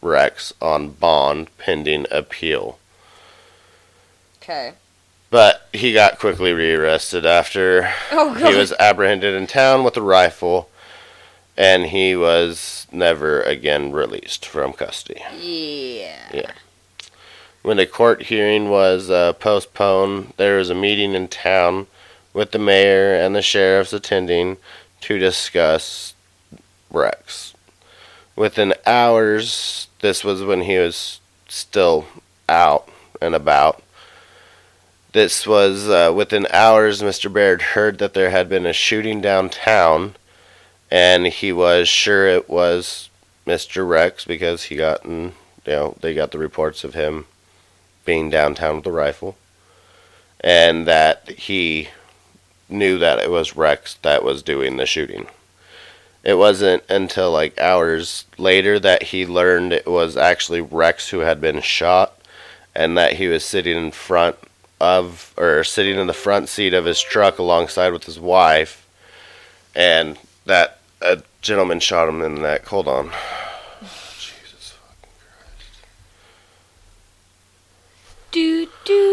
[0.00, 2.78] Rex on bond pending appeal.
[4.38, 4.72] Okay.
[5.28, 10.70] But he got quickly rearrested after Oh, he was apprehended in town with a rifle,
[11.54, 15.20] and he was never again released from custody.
[15.38, 16.30] Yeah.
[16.32, 16.52] Yeah.
[17.60, 21.88] When the court hearing was uh, postponed, there was a meeting in town
[22.34, 24.58] with the mayor and the sheriffs attending
[25.00, 26.12] to discuss
[26.90, 27.54] Rex.
[28.36, 32.06] Within hours, this was when he was still
[32.48, 32.88] out
[33.22, 33.82] and about.
[35.12, 37.32] This was uh, within hours, Mr.
[37.32, 40.16] Baird heard that there had been a shooting downtown,
[40.90, 43.08] and he was sure it was
[43.46, 43.88] Mr.
[43.88, 45.32] Rex because he got, you
[45.64, 47.26] know, they got the reports of him
[48.04, 49.36] being downtown with a rifle,
[50.40, 51.90] and that he
[52.68, 55.26] knew that it was Rex that was doing the shooting.
[56.22, 61.40] It wasn't until like hours later that he learned it was actually Rex who had
[61.40, 62.18] been shot
[62.74, 64.36] and that he was sitting in front
[64.80, 68.86] of or sitting in the front seat of his truck alongside with his wife
[69.74, 72.66] and that a gentleman shot him in the neck.
[72.66, 73.06] Hold on.
[73.82, 75.84] Jesus fucking Christ.
[78.30, 79.03] Do do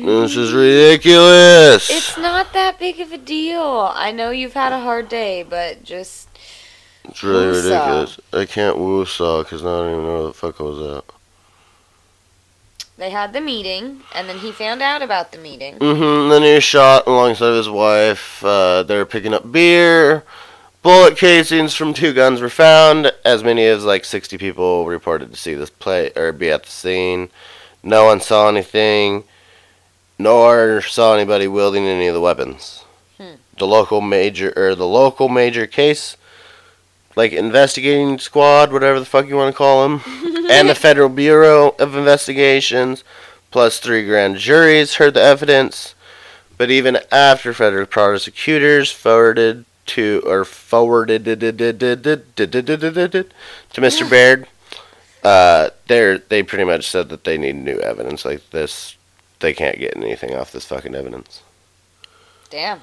[0.00, 0.20] do.
[0.22, 1.90] This is ridiculous.
[1.90, 3.90] It's not that big of a deal.
[3.94, 6.28] I know you've had a hard day, but just
[7.04, 7.64] It's really Woosah.
[7.64, 8.20] ridiculous.
[8.32, 11.04] I can't woo-saw because now I don't even know where the fuck I was at.
[12.98, 15.76] they had the meeting, and then he found out about the meeting.
[15.78, 16.30] Mm-hmm.
[16.30, 18.44] Then he was shot alongside his wife.
[18.44, 20.24] Uh, they were picking up beer.
[20.82, 23.12] Bullet casings from two guns were found.
[23.24, 26.70] As many as like 60 people reported to see this play or be at the
[26.70, 27.28] scene.
[27.84, 29.24] No one saw anything,
[30.18, 32.84] nor saw anybody wielding any of the weapons.
[33.18, 33.34] Hmm.
[33.58, 36.16] The local major or the local major case,
[37.16, 40.02] like investigating squad, whatever the fuck you want to call them,
[40.50, 43.04] and the Federal Bureau of Investigations,
[43.50, 45.94] plus three grand juries heard the evidence.
[46.58, 51.24] But even after federal prosecutors forwarded to or forwarded
[53.72, 54.08] to Mr.
[54.08, 54.46] Baird,
[55.24, 58.96] uh, they they pretty much said that they need new evidence like this.
[59.42, 61.42] They can't get anything off this fucking evidence.
[62.48, 62.80] Damn.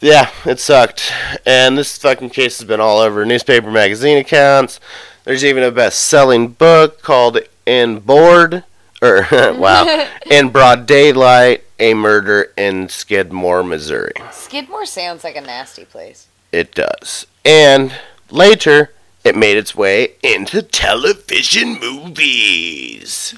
[0.00, 1.12] Yeah, it sucked.
[1.46, 4.80] And this fucking case has been all over newspaper magazine accounts.
[5.24, 8.64] There's even a best selling book called In Board
[9.02, 10.08] or wow.
[10.30, 14.12] In Broad Daylight, a murder in Skidmore, Missouri.
[14.32, 16.26] Skidmore sounds like a nasty place.
[16.50, 17.26] It does.
[17.44, 17.92] And
[18.30, 18.92] later
[19.24, 23.34] it made its way into television movies.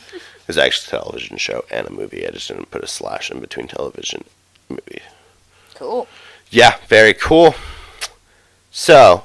[0.51, 2.27] It was actually a television show and a movie.
[2.27, 4.25] I just didn't put a slash in between television
[4.69, 5.03] and movie.
[5.77, 6.09] Cool.
[6.51, 7.55] Yeah, very cool.
[8.73, 9.23] So,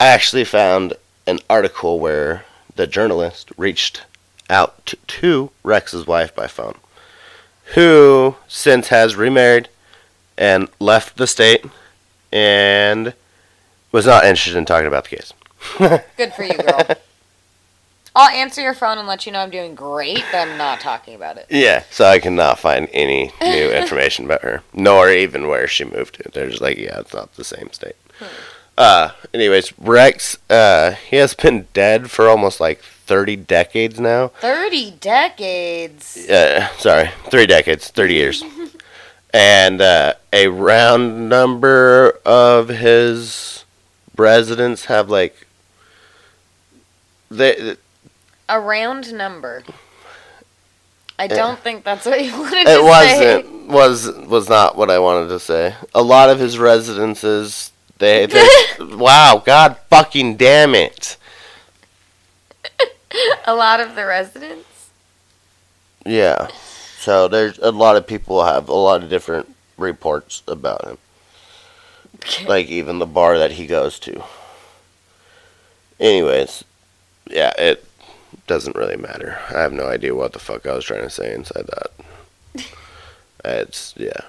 [0.00, 0.94] I actually found
[1.24, 2.44] an article where
[2.74, 4.02] the journalist reached
[4.50, 6.78] out to, to Rex's wife by phone,
[7.76, 9.68] who since has remarried
[10.36, 11.64] and left the state
[12.32, 13.14] and
[13.92, 15.32] was not interested in talking about the case.
[16.16, 16.82] Good for you, girl.
[18.16, 21.14] I'll answer your phone and let you know I'm doing great, but I'm not talking
[21.14, 21.46] about it.
[21.50, 26.14] Yeah, so I cannot find any new information about her, nor even where she moved
[26.14, 26.30] to.
[26.32, 27.94] They're just like, yeah, it's not the same state.
[28.78, 34.28] Uh, anyways, Rex, uh, he has been dead for almost like 30 decades now.
[34.28, 36.16] 30 decades.
[36.26, 38.42] Uh, sorry, three decades, 30 years.
[39.34, 43.66] and uh, a round number of his
[44.16, 45.46] residents have like
[47.30, 47.76] they
[48.48, 49.64] A round number.
[51.18, 53.38] I don't think that's what you wanted it to say.
[53.38, 55.74] It wasn't was was not what I wanted to say.
[55.94, 58.46] A lot of his residences they, they
[58.80, 61.16] wow, god fucking damn it.
[63.46, 64.90] A lot of the residents.
[66.04, 66.48] Yeah.
[66.98, 70.98] So there's a lot of people have a lot of different reports about him.
[72.46, 74.24] Like even the bar that he goes to.
[76.00, 76.64] Anyways,
[77.28, 77.84] yeah, it
[78.46, 79.38] doesn't really matter.
[79.50, 82.64] I have no idea what the fuck I was trying to say inside that.
[83.44, 84.22] It's yeah.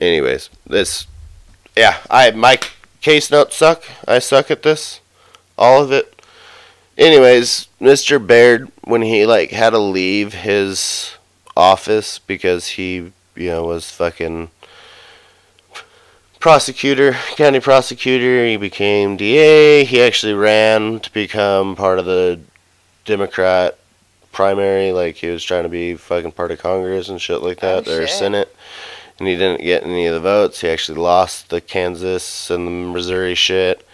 [0.00, 1.06] Anyways, this
[1.76, 2.58] yeah, I my
[3.02, 3.84] case notes suck.
[4.06, 5.00] I suck at this.
[5.58, 6.22] All of it.
[6.96, 8.24] Anyways, Mr.
[8.24, 11.12] Baird when he like had to leave his
[11.56, 14.50] office because he, you know, was fucking
[16.40, 18.46] prosecutor, county prosecutor.
[18.46, 19.84] He became DA.
[19.84, 22.40] He actually ran to become part of the
[23.04, 23.78] Democrat
[24.32, 24.92] primary.
[24.92, 27.96] Like he was trying to be fucking part of Congress and shit like that, Oh,
[27.98, 28.10] or shit.
[28.16, 28.54] Senate.
[29.18, 30.60] And he didn't get any of the votes.
[30.60, 33.84] He actually lost the Kansas and the Missouri shit.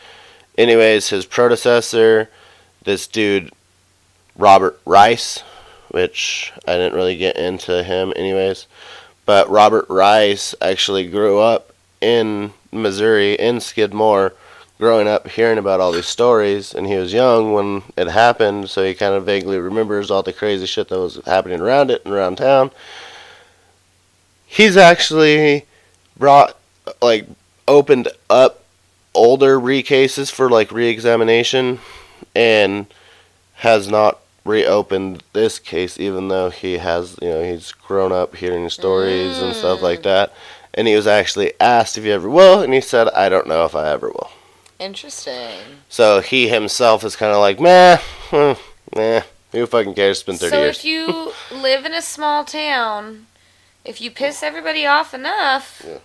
[0.59, 2.29] Anyways, his predecessor,
[2.85, 3.51] this dude,
[4.37, 5.43] Robert Rice,
[5.91, 8.67] which I didn't really get into him anyways.
[9.25, 11.74] But Robert Rice actually grew up
[12.05, 14.35] in Missouri, in Skidmore,
[14.79, 16.75] growing up hearing about all these stories.
[16.75, 20.33] And he was young when it happened, so he kind of vaguely remembers all the
[20.33, 22.71] crazy shit that was happening around it and around town.
[24.47, 25.65] He's actually
[26.17, 26.57] brought,
[27.01, 27.27] like,
[27.67, 28.63] opened up
[29.15, 31.81] older recases for, like, re examination
[32.35, 32.87] and
[33.55, 38.69] has not reopened this case even though he has you know he's grown up hearing
[38.69, 40.03] stories and stuff like mm.
[40.03, 40.35] that
[40.75, 43.65] and he was actually asked if he ever will and he said i don't know
[43.65, 44.31] if i ever will
[44.81, 45.61] Interesting.
[45.89, 47.99] so he himself is kind of like meh
[48.31, 48.53] hmm,
[48.97, 52.03] meh who fucking cares it's been 30 So years So if you live in a
[52.03, 53.27] small town,
[53.85, 55.93] if you piss everybody off enough, Yeah.
[55.95, 56.01] you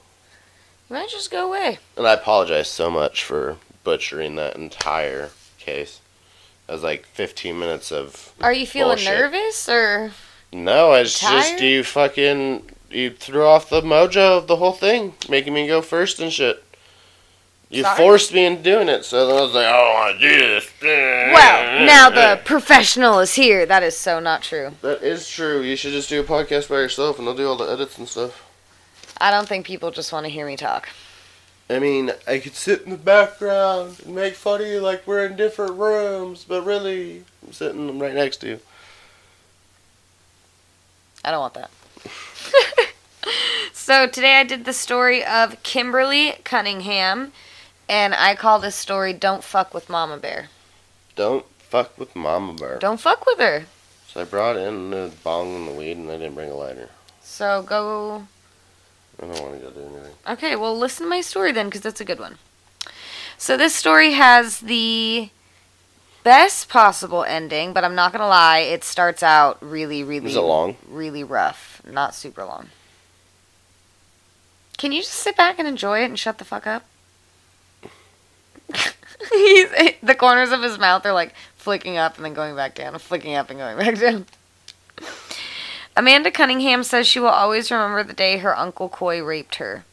[0.95, 1.79] might just go away.
[1.97, 5.99] and i apologize so much for butchering that entire case
[6.67, 9.17] that was like 15 minutes of Are you feeling Bullshit.
[9.19, 10.11] nervous or
[10.53, 11.41] No, it's Tired?
[11.41, 15.81] just you fucking you threw off the mojo of the whole thing, making me go
[15.81, 16.63] first and shit.
[17.69, 17.97] You Sorry?
[17.97, 20.27] forced me into doing it, so then I was like, "Oh, I don't want to
[20.27, 20.71] do this.
[20.81, 23.65] Well, now the professional is here.
[23.67, 24.71] That is so not true.
[24.81, 25.61] That is true.
[25.61, 28.07] You should just do a podcast by yourself, and they'll do all the edits and
[28.07, 28.43] stuff.
[29.21, 30.89] I don't think people just want to hear me talk.
[31.69, 35.27] I mean, I could sit in the background and make fun of you like we're
[35.27, 38.59] in different rooms, but really, I'm sitting right next to you.
[41.23, 41.69] I don't want that.
[43.89, 47.31] so today I did the story of Kimberly Cunningham,
[47.89, 50.49] and I call this story "Don't Fuck with Mama Bear."
[51.15, 52.77] Don't fuck with Mama Bear.
[52.77, 53.65] Don't fuck with her.
[54.05, 56.89] So I brought in the bong and the weed, and I didn't bring a lighter.
[57.23, 58.27] So go.
[59.19, 60.13] I don't want to go do anything.
[60.27, 62.37] Okay, well listen to my story then, because that's a good one.
[63.39, 65.31] So this story has the
[66.23, 70.41] best possible ending, but I'm not gonna lie, it starts out really, really, Is it
[70.41, 70.77] long?
[70.87, 71.81] really rough.
[71.83, 72.69] Not super long.
[74.79, 76.85] Can you just sit back and enjoy it and shut the fuck up?
[79.29, 79.69] He's,
[80.01, 83.35] the corners of his mouth are like flicking up and then going back down, flicking
[83.35, 84.25] up and going back down.
[85.97, 89.83] Amanda Cunningham says she will always remember the day her Uncle Coy raped her.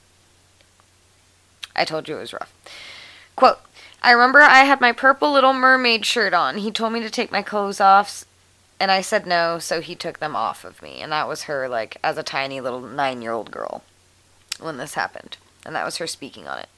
[1.75, 2.55] I told you it was rough.
[3.35, 3.59] Quote,
[4.03, 6.59] I remember I had my purple little mermaid shirt on.
[6.59, 8.25] He told me to take my clothes off,
[8.79, 11.01] and I said no, so he took them off of me.
[11.01, 13.83] And that was her, like, as a tiny little nine year old girl
[14.61, 15.37] when this happened.
[15.65, 16.69] And that was her speaking on it.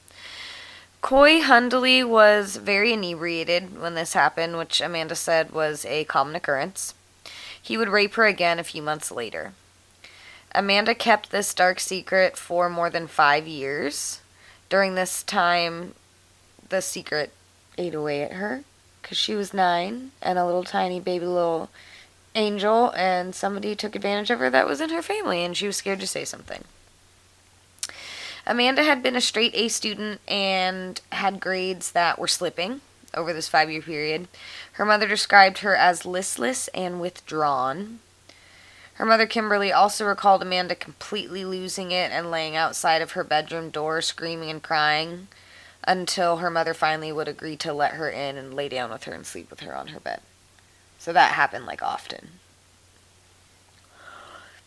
[1.01, 6.93] Coy Hundley was very inebriated when this happened, which Amanda said was a common occurrence.
[7.61, 9.53] He would rape her again a few months later.
[10.53, 14.21] Amanda kept this dark secret for more than five years.
[14.67, 15.93] During this time,
[16.67, 17.31] the secret
[17.77, 18.63] ate away at her
[19.01, 21.69] because she was nine and a little tiny baby little
[22.35, 25.77] angel, and somebody took advantage of her that was in her family, and she was
[25.77, 26.63] scared to say something.
[28.49, 32.81] Amanda had been a straight A student and had grades that were slipping
[33.13, 34.27] over this five year period.
[34.73, 37.99] Her mother described her as listless and withdrawn.
[38.95, 43.69] Her mother, Kimberly, also recalled Amanda completely losing it and laying outside of her bedroom
[43.69, 45.27] door, screaming and crying,
[45.83, 49.13] until her mother finally would agree to let her in and lay down with her
[49.13, 50.21] and sleep with her on her bed.
[50.97, 52.29] So that happened like often.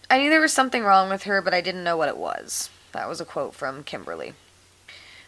[0.08, 2.70] I knew there was something wrong with her, but I didn't know what it was.
[2.92, 4.34] That was a quote from Kimberly,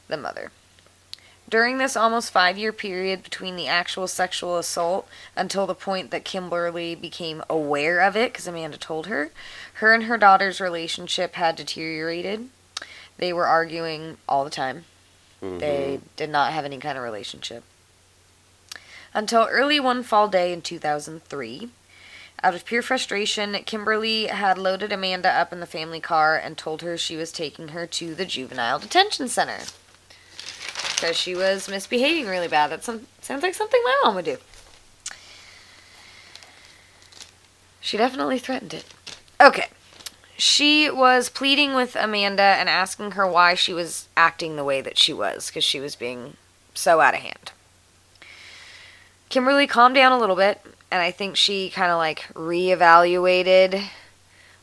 [0.09, 0.53] the mother.
[1.49, 6.25] During this almost five year period between the actual sexual assault until the point that
[6.25, 9.31] Kimberly became aware of it, because Amanda told her,
[9.75, 12.49] her and her daughter's relationship had deteriorated.
[13.19, 14.87] They were arguing all the time.
[15.43, 15.61] Mhm.
[15.61, 17.63] They did not have any kind of relationship.
[19.13, 21.71] Until early one fall day in 2003.
[22.45, 26.83] Out of pure frustration, Kimberly had loaded Amanda up in the family car and told
[26.83, 29.61] her she was taking her to the juvenile detention center.
[30.91, 32.69] Because she was misbehaving really bad.
[32.69, 34.37] That some, sounds like something my mom would do.
[37.81, 38.85] She definitely threatened it.
[39.41, 39.69] Okay.
[40.37, 44.99] She was pleading with Amanda and asking her why she was acting the way that
[44.99, 46.37] she was, because she was being
[46.75, 47.53] so out of hand.
[49.31, 50.61] Kimberly calmed down a little bit,
[50.95, 53.89] and I think she kind of like reevaluated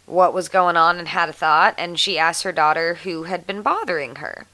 [0.06, 3.46] what was going on and had a thought, and she asked her daughter who had
[3.46, 4.46] been bothering her.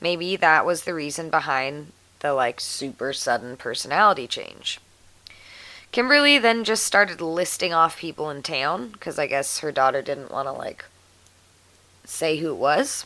[0.00, 4.80] Maybe that was the reason behind the like super sudden personality change.
[5.92, 10.30] Kimberly then just started listing off people in town because I guess her daughter didn't
[10.30, 10.86] want to like
[12.06, 13.04] say who it was.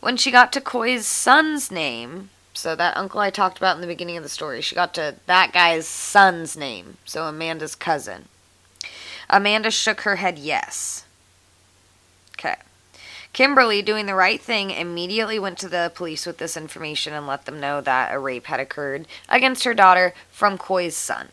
[0.00, 3.86] When she got to Coy's son's name, so that uncle I talked about in the
[3.86, 8.26] beginning of the story, she got to that guy's son's name, so Amanda's cousin.
[9.28, 11.04] Amanda shook her head yes.
[12.38, 12.56] Okay.
[13.32, 17.44] Kimberly, doing the right thing, immediately went to the police with this information and let
[17.44, 21.28] them know that a rape had occurred against her daughter from Coy's son.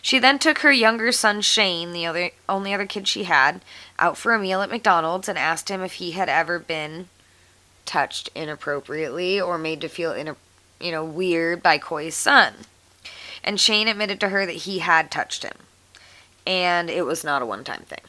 [0.00, 3.60] She then took her younger son Shane, the other only other kid she had,
[3.98, 7.08] out for a meal at McDonald's and asked him if he had ever been
[7.86, 10.36] touched inappropriately or made to feel in a,
[10.80, 12.54] you know weird by Coy's son.
[13.42, 15.56] And Shane admitted to her that he had touched him.
[16.46, 18.00] And it was not a one-time thing.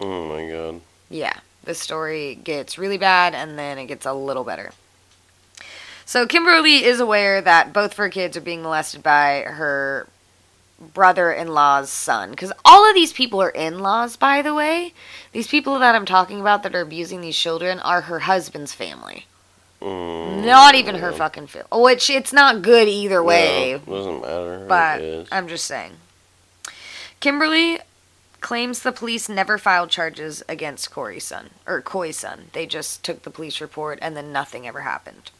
[0.00, 0.80] Oh my god.
[1.08, 4.72] Yeah, the story gets really bad and then it gets a little better.
[6.04, 10.08] So Kimberly is aware that both of her kids are being molested by her
[10.94, 14.92] brother-in-law's son because all of these people are in-laws by the way
[15.32, 19.26] these people that i'm talking about that are abusing these children are her husband's family
[19.80, 24.66] Mm, not even her fucking family which it's not good either no, way doesn't matter.
[24.68, 25.28] but.
[25.30, 25.92] I'm just saying.
[27.20, 27.78] Kimberly
[28.40, 32.46] claims the police never filed charges against Corey's son or Coy's son.
[32.54, 35.30] They just took the police report and then nothing ever happened.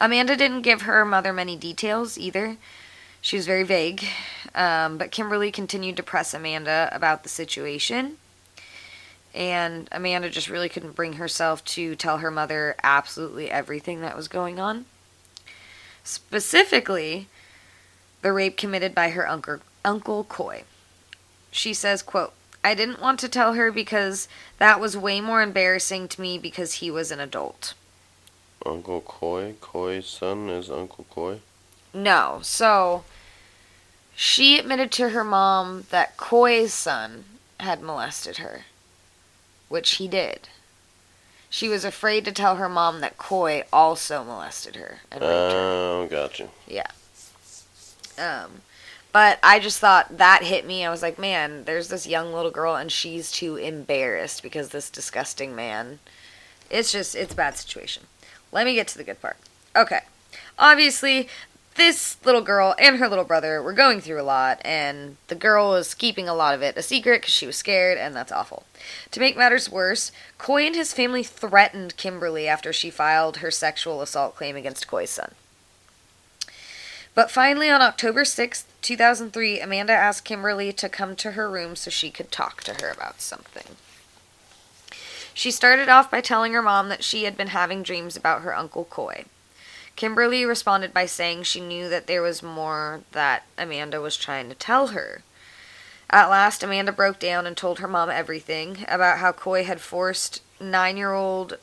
[0.00, 2.56] Amanda didn't give her mother many details either.
[3.28, 4.06] She was very vague,
[4.54, 8.16] um, but Kimberly continued to press Amanda about the situation.
[9.34, 14.28] And Amanda just really couldn't bring herself to tell her mother absolutely everything that was
[14.28, 14.86] going on.
[16.02, 17.28] Specifically,
[18.22, 20.64] the rape committed by her uncle, Uncle Coy.
[21.50, 22.32] She says, quote,
[22.64, 24.26] I didn't want to tell her because
[24.56, 27.74] that was way more embarrassing to me because he was an adult.
[28.64, 29.54] Uncle Coy?
[29.60, 31.40] Coy's son is Uncle Coy?
[31.92, 32.38] No.
[32.42, 33.04] So
[34.20, 37.22] she admitted to her mom that Coy's son
[37.60, 38.62] had molested her,
[39.68, 40.48] which he did.
[41.48, 45.58] She was afraid to tell her mom that Coy also molested her and raped her.
[45.60, 46.48] Oh, gotcha.
[46.66, 46.88] Yeah.
[48.18, 48.62] Um,
[49.12, 50.84] but I just thought that hit me.
[50.84, 54.90] I was like, man, there's this young little girl and she's too embarrassed because this
[54.90, 56.00] disgusting man.
[56.68, 58.02] It's just, it's a bad situation.
[58.50, 59.36] Let me get to the good part.
[59.76, 60.00] Okay.
[60.58, 61.28] Obviously,
[61.78, 65.70] this little girl and her little brother were going through a lot, and the girl
[65.70, 68.64] was keeping a lot of it a secret because she was scared, and that's awful.
[69.12, 74.02] To make matters worse, Coy and his family threatened Kimberly after she filed her sexual
[74.02, 75.32] assault claim against Coy's son.
[77.14, 81.90] But finally, on October 6th, 2003, Amanda asked Kimberly to come to her room so
[81.90, 83.76] she could talk to her about something.
[85.34, 88.56] She started off by telling her mom that she had been having dreams about her
[88.56, 89.24] Uncle Coy.
[89.98, 94.54] Kimberly responded by saying she knew that there was more that Amanda was trying to
[94.54, 95.22] tell her.
[96.08, 100.40] At last, Amanda broke down and told her mom everything about how Coy had forced
[100.60, 101.58] nine year old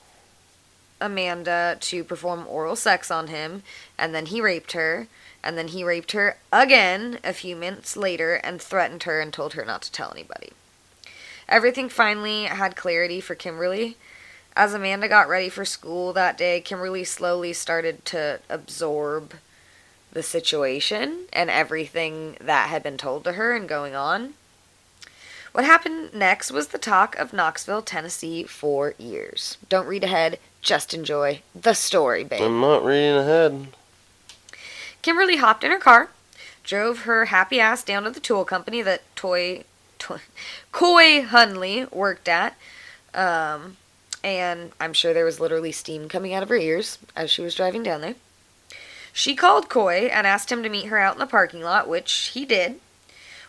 [1.00, 3.64] Amanda to perform oral sex on him,
[3.98, 5.08] and then he raped her,
[5.42, 9.54] and then he raped her again a few minutes later and threatened her and told
[9.54, 10.52] her not to tell anybody.
[11.48, 13.96] Everything finally had clarity for Kimberly.
[14.56, 19.34] As Amanda got ready for school that day, Kimberly slowly started to absorb
[20.14, 24.36] the situation and everything that had been told to her and going on.
[25.52, 29.58] What happened next was the talk of Knoxville, Tennessee for years.
[29.68, 32.42] Don't read ahead, just enjoy the story, babe.
[32.42, 33.68] I'm not reading ahead.
[35.02, 36.10] Kimberly hopped in her car,
[36.64, 39.64] drove her happy ass down to the tool company that Toy,
[40.00, 40.20] Toy
[40.72, 42.56] Coy Hundley worked at.
[43.14, 43.78] Um,
[44.26, 47.54] and I'm sure there was literally steam coming out of her ears as she was
[47.54, 48.16] driving down there.
[49.14, 52.32] She called Coy and asked him to meet her out in the parking lot, which
[52.34, 52.80] he did.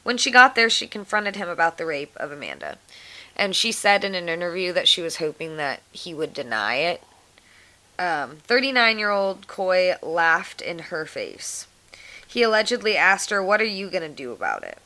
[0.03, 2.77] When she got there, she confronted him about the rape of Amanda.
[3.35, 7.03] And she said in an interview that she was hoping that he would deny it.
[7.99, 11.67] 39 um, year old Coy laughed in her face.
[12.27, 14.79] He allegedly asked her, What are you going to do about it?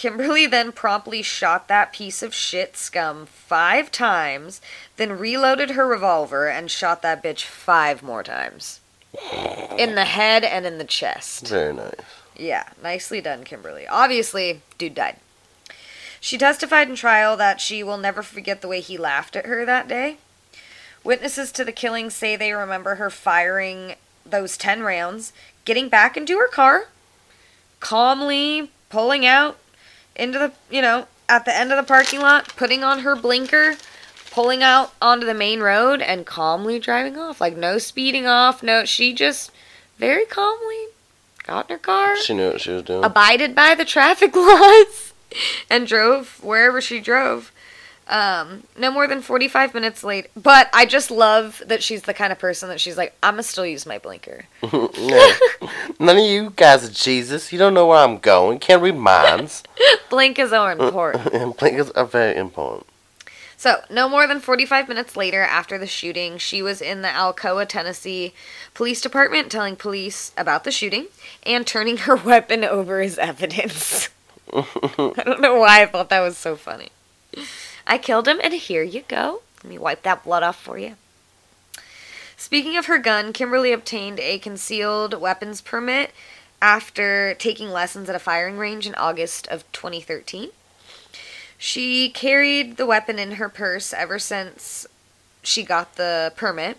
[0.00, 4.62] Kimberly then promptly shot that piece of shit scum five times,
[4.96, 8.80] then reloaded her revolver and shot that bitch five more times.
[9.76, 11.48] In the head and in the chest.
[11.48, 11.92] Very nice.
[12.34, 13.86] Yeah, nicely done, Kimberly.
[13.86, 15.16] Obviously, dude died.
[16.18, 19.66] She testified in trial that she will never forget the way he laughed at her
[19.66, 20.16] that day.
[21.04, 25.34] Witnesses to the killing say they remember her firing those 10 rounds,
[25.66, 26.88] getting back into her car,
[27.80, 29.58] calmly pulling out,
[30.20, 33.76] into the, you know, at the end of the parking lot, putting on her blinker,
[34.30, 37.40] pulling out onto the main road, and calmly driving off.
[37.40, 38.62] Like, no speeding off.
[38.62, 39.50] No, she just
[39.98, 40.86] very calmly
[41.44, 42.16] got in her car.
[42.16, 43.04] She knew what she was doing.
[43.04, 45.12] Abided by the traffic laws
[45.68, 47.52] and drove wherever she drove.
[48.10, 50.26] Um, no more than 45 minutes late.
[50.34, 53.44] But I just love that she's the kind of person that she's like, I'm going
[53.44, 54.46] to still use my blinker.
[54.72, 55.32] no.
[56.00, 57.52] None of you guys are Jesus.
[57.52, 58.58] You don't know where I'm going.
[58.58, 59.62] Can't read minds.
[60.10, 61.56] Blink is are important.
[61.58, 62.86] Blinkers are very important.
[63.56, 67.68] So, no more than 45 minutes later, after the shooting, she was in the Alcoa,
[67.68, 68.32] Tennessee
[68.74, 71.08] Police Department telling police about the shooting
[71.44, 74.08] and turning her weapon over as evidence.
[74.52, 74.64] I
[75.24, 76.88] don't know why I thought that was so funny.
[77.90, 79.42] I killed him, and here you go.
[79.64, 80.94] Let me wipe that blood off for you.
[82.36, 86.12] Speaking of her gun, Kimberly obtained a concealed weapons permit
[86.62, 90.50] after taking lessons at a firing range in August of 2013.
[91.58, 94.86] She carried the weapon in her purse ever since
[95.42, 96.78] she got the permit.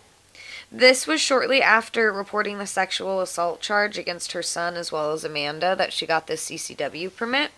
[0.71, 5.25] This was shortly after reporting the sexual assault charge against her son as well as
[5.25, 7.51] Amanda that she got this CCW permit.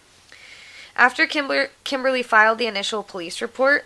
[0.95, 3.85] After Kimber- Kimberly filed the initial police report,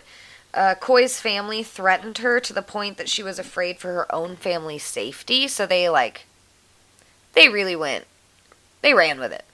[0.54, 4.36] uh, Coy's family threatened her to the point that she was afraid for her own
[4.36, 5.48] family's safety.
[5.48, 6.26] So they, like,
[7.34, 8.06] they really went,
[8.82, 9.44] they ran with it.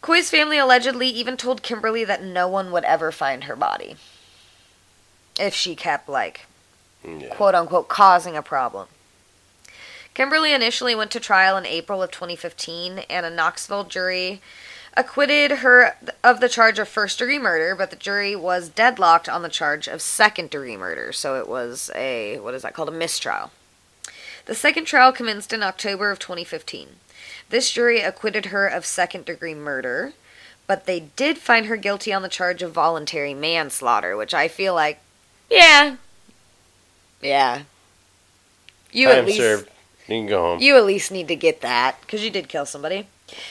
[0.00, 3.96] Coy's family allegedly even told Kimberly that no one would ever find her body
[5.38, 6.46] if she kept, like,
[7.04, 7.34] Yeah.
[7.34, 8.88] quote unquote, causing a problem.
[10.14, 14.40] Kimberly initially went to trial in April of 2015, and a Knoxville jury
[14.96, 19.42] acquitted her of the charge of first degree murder, but the jury was deadlocked on
[19.42, 22.92] the charge of second degree murder, so it was a, what is that called, a
[22.92, 23.50] mistrial.
[24.46, 26.88] The second trial commenced in October of 2015.
[27.50, 30.12] This jury acquitted her of second degree murder,
[30.66, 34.74] but they did find her guilty on the charge of voluntary manslaughter, which I feel
[34.74, 35.00] like,
[35.50, 35.96] yeah,
[37.20, 37.62] yeah.
[38.92, 39.68] You Time at least served.
[40.08, 40.60] You can go home.
[40.60, 43.06] you at least need to get that because you did kill somebody.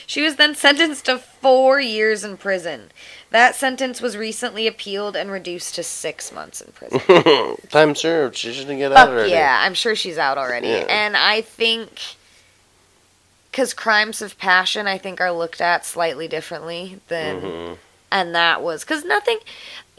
[0.06, 2.90] She was then sentenced to four years in prison.
[3.30, 7.56] That sentence was recently appealed and reduced to six months in prison.
[7.70, 8.36] Time served.
[8.36, 9.30] She shouldn't get out already.
[9.30, 10.68] yeah, I'm sure she's out already.
[10.68, 10.86] Yeah.
[10.88, 11.90] And I think
[13.50, 17.78] because crimes of passion, I think, are looked at slightly differently than, Mhm.
[18.12, 19.38] and that was because nothing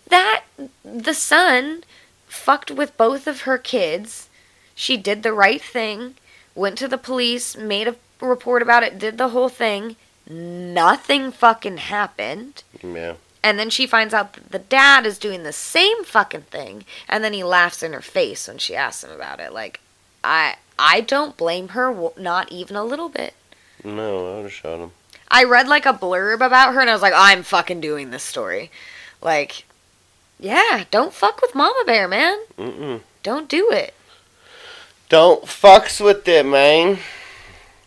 [0.08, 0.44] that
[0.84, 1.84] the son
[2.28, 4.28] fucked with both of her kids.
[4.76, 6.16] She did the right thing,
[6.56, 7.96] went to the police, made a
[8.28, 9.96] report about it, did the whole thing.
[10.30, 12.64] Nothing fucking happened.
[12.84, 13.16] Yeah.
[13.44, 17.24] And then she finds out that the dad is doing the same fucking thing, and
[17.24, 19.52] then he laughs in her face when she asks him about it.
[19.52, 19.80] Like,
[20.24, 23.34] I I don't blame her, not even a little bit.
[23.84, 24.92] No, I would have shot him.
[25.28, 28.24] I read like a blurb about her, and I was like, I'm fucking doing this
[28.24, 28.70] story.
[29.22, 29.66] Like,
[30.40, 32.38] yeah, don't fuck with Mama Bear, man.
[32.58, 33.02] Mm-mm.
[33.24, 33.94] Don't do it.
[35.10, 37.00] Don't fucks with it, man.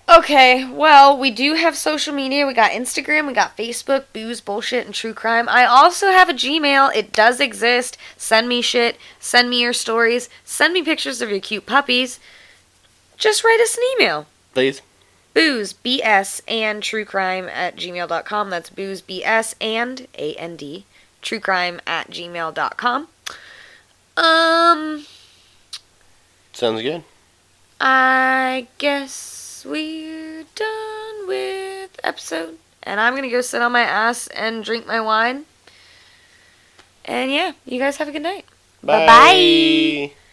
[0.06, 2.46] Okay, well, we do have social media.
[2.46, 5.48] We got Instagram, we got Facebook, booze, bullshit, and true crime.
[5.48, 6.94] I also have a Gmail.
[6.94, 7.96] It does exist.
[8.16, 8.98] Send me shit.
[9.18, 10.28] Send me your stories.
[10.44, 12.20] Send me pictures of your cute puppies.
[13.16, 14.26] Just write us an email.
[14.52, 14.82] Please.
[15.32, 18.50] Booze, BS, and true crime at gmail.com.
[18.50, 20.84] That's booze, BS, and A N D,
[21.22, 23.08] true crime at gmail.com.
[24.16, 25.06] Um,
[26.52, 27.02] Sounds good.
[27.80, 29.33] I guess
[29.64, 32.58] we're done with episode.
[32.82, 35.46] And I'm gonna go sit on my ass and drink my wine.
[37.04, 38.44] And yeah, you guys have a good night.
[38.82, 39.06] Bye-bye.
[39.06, 40.23] Bye.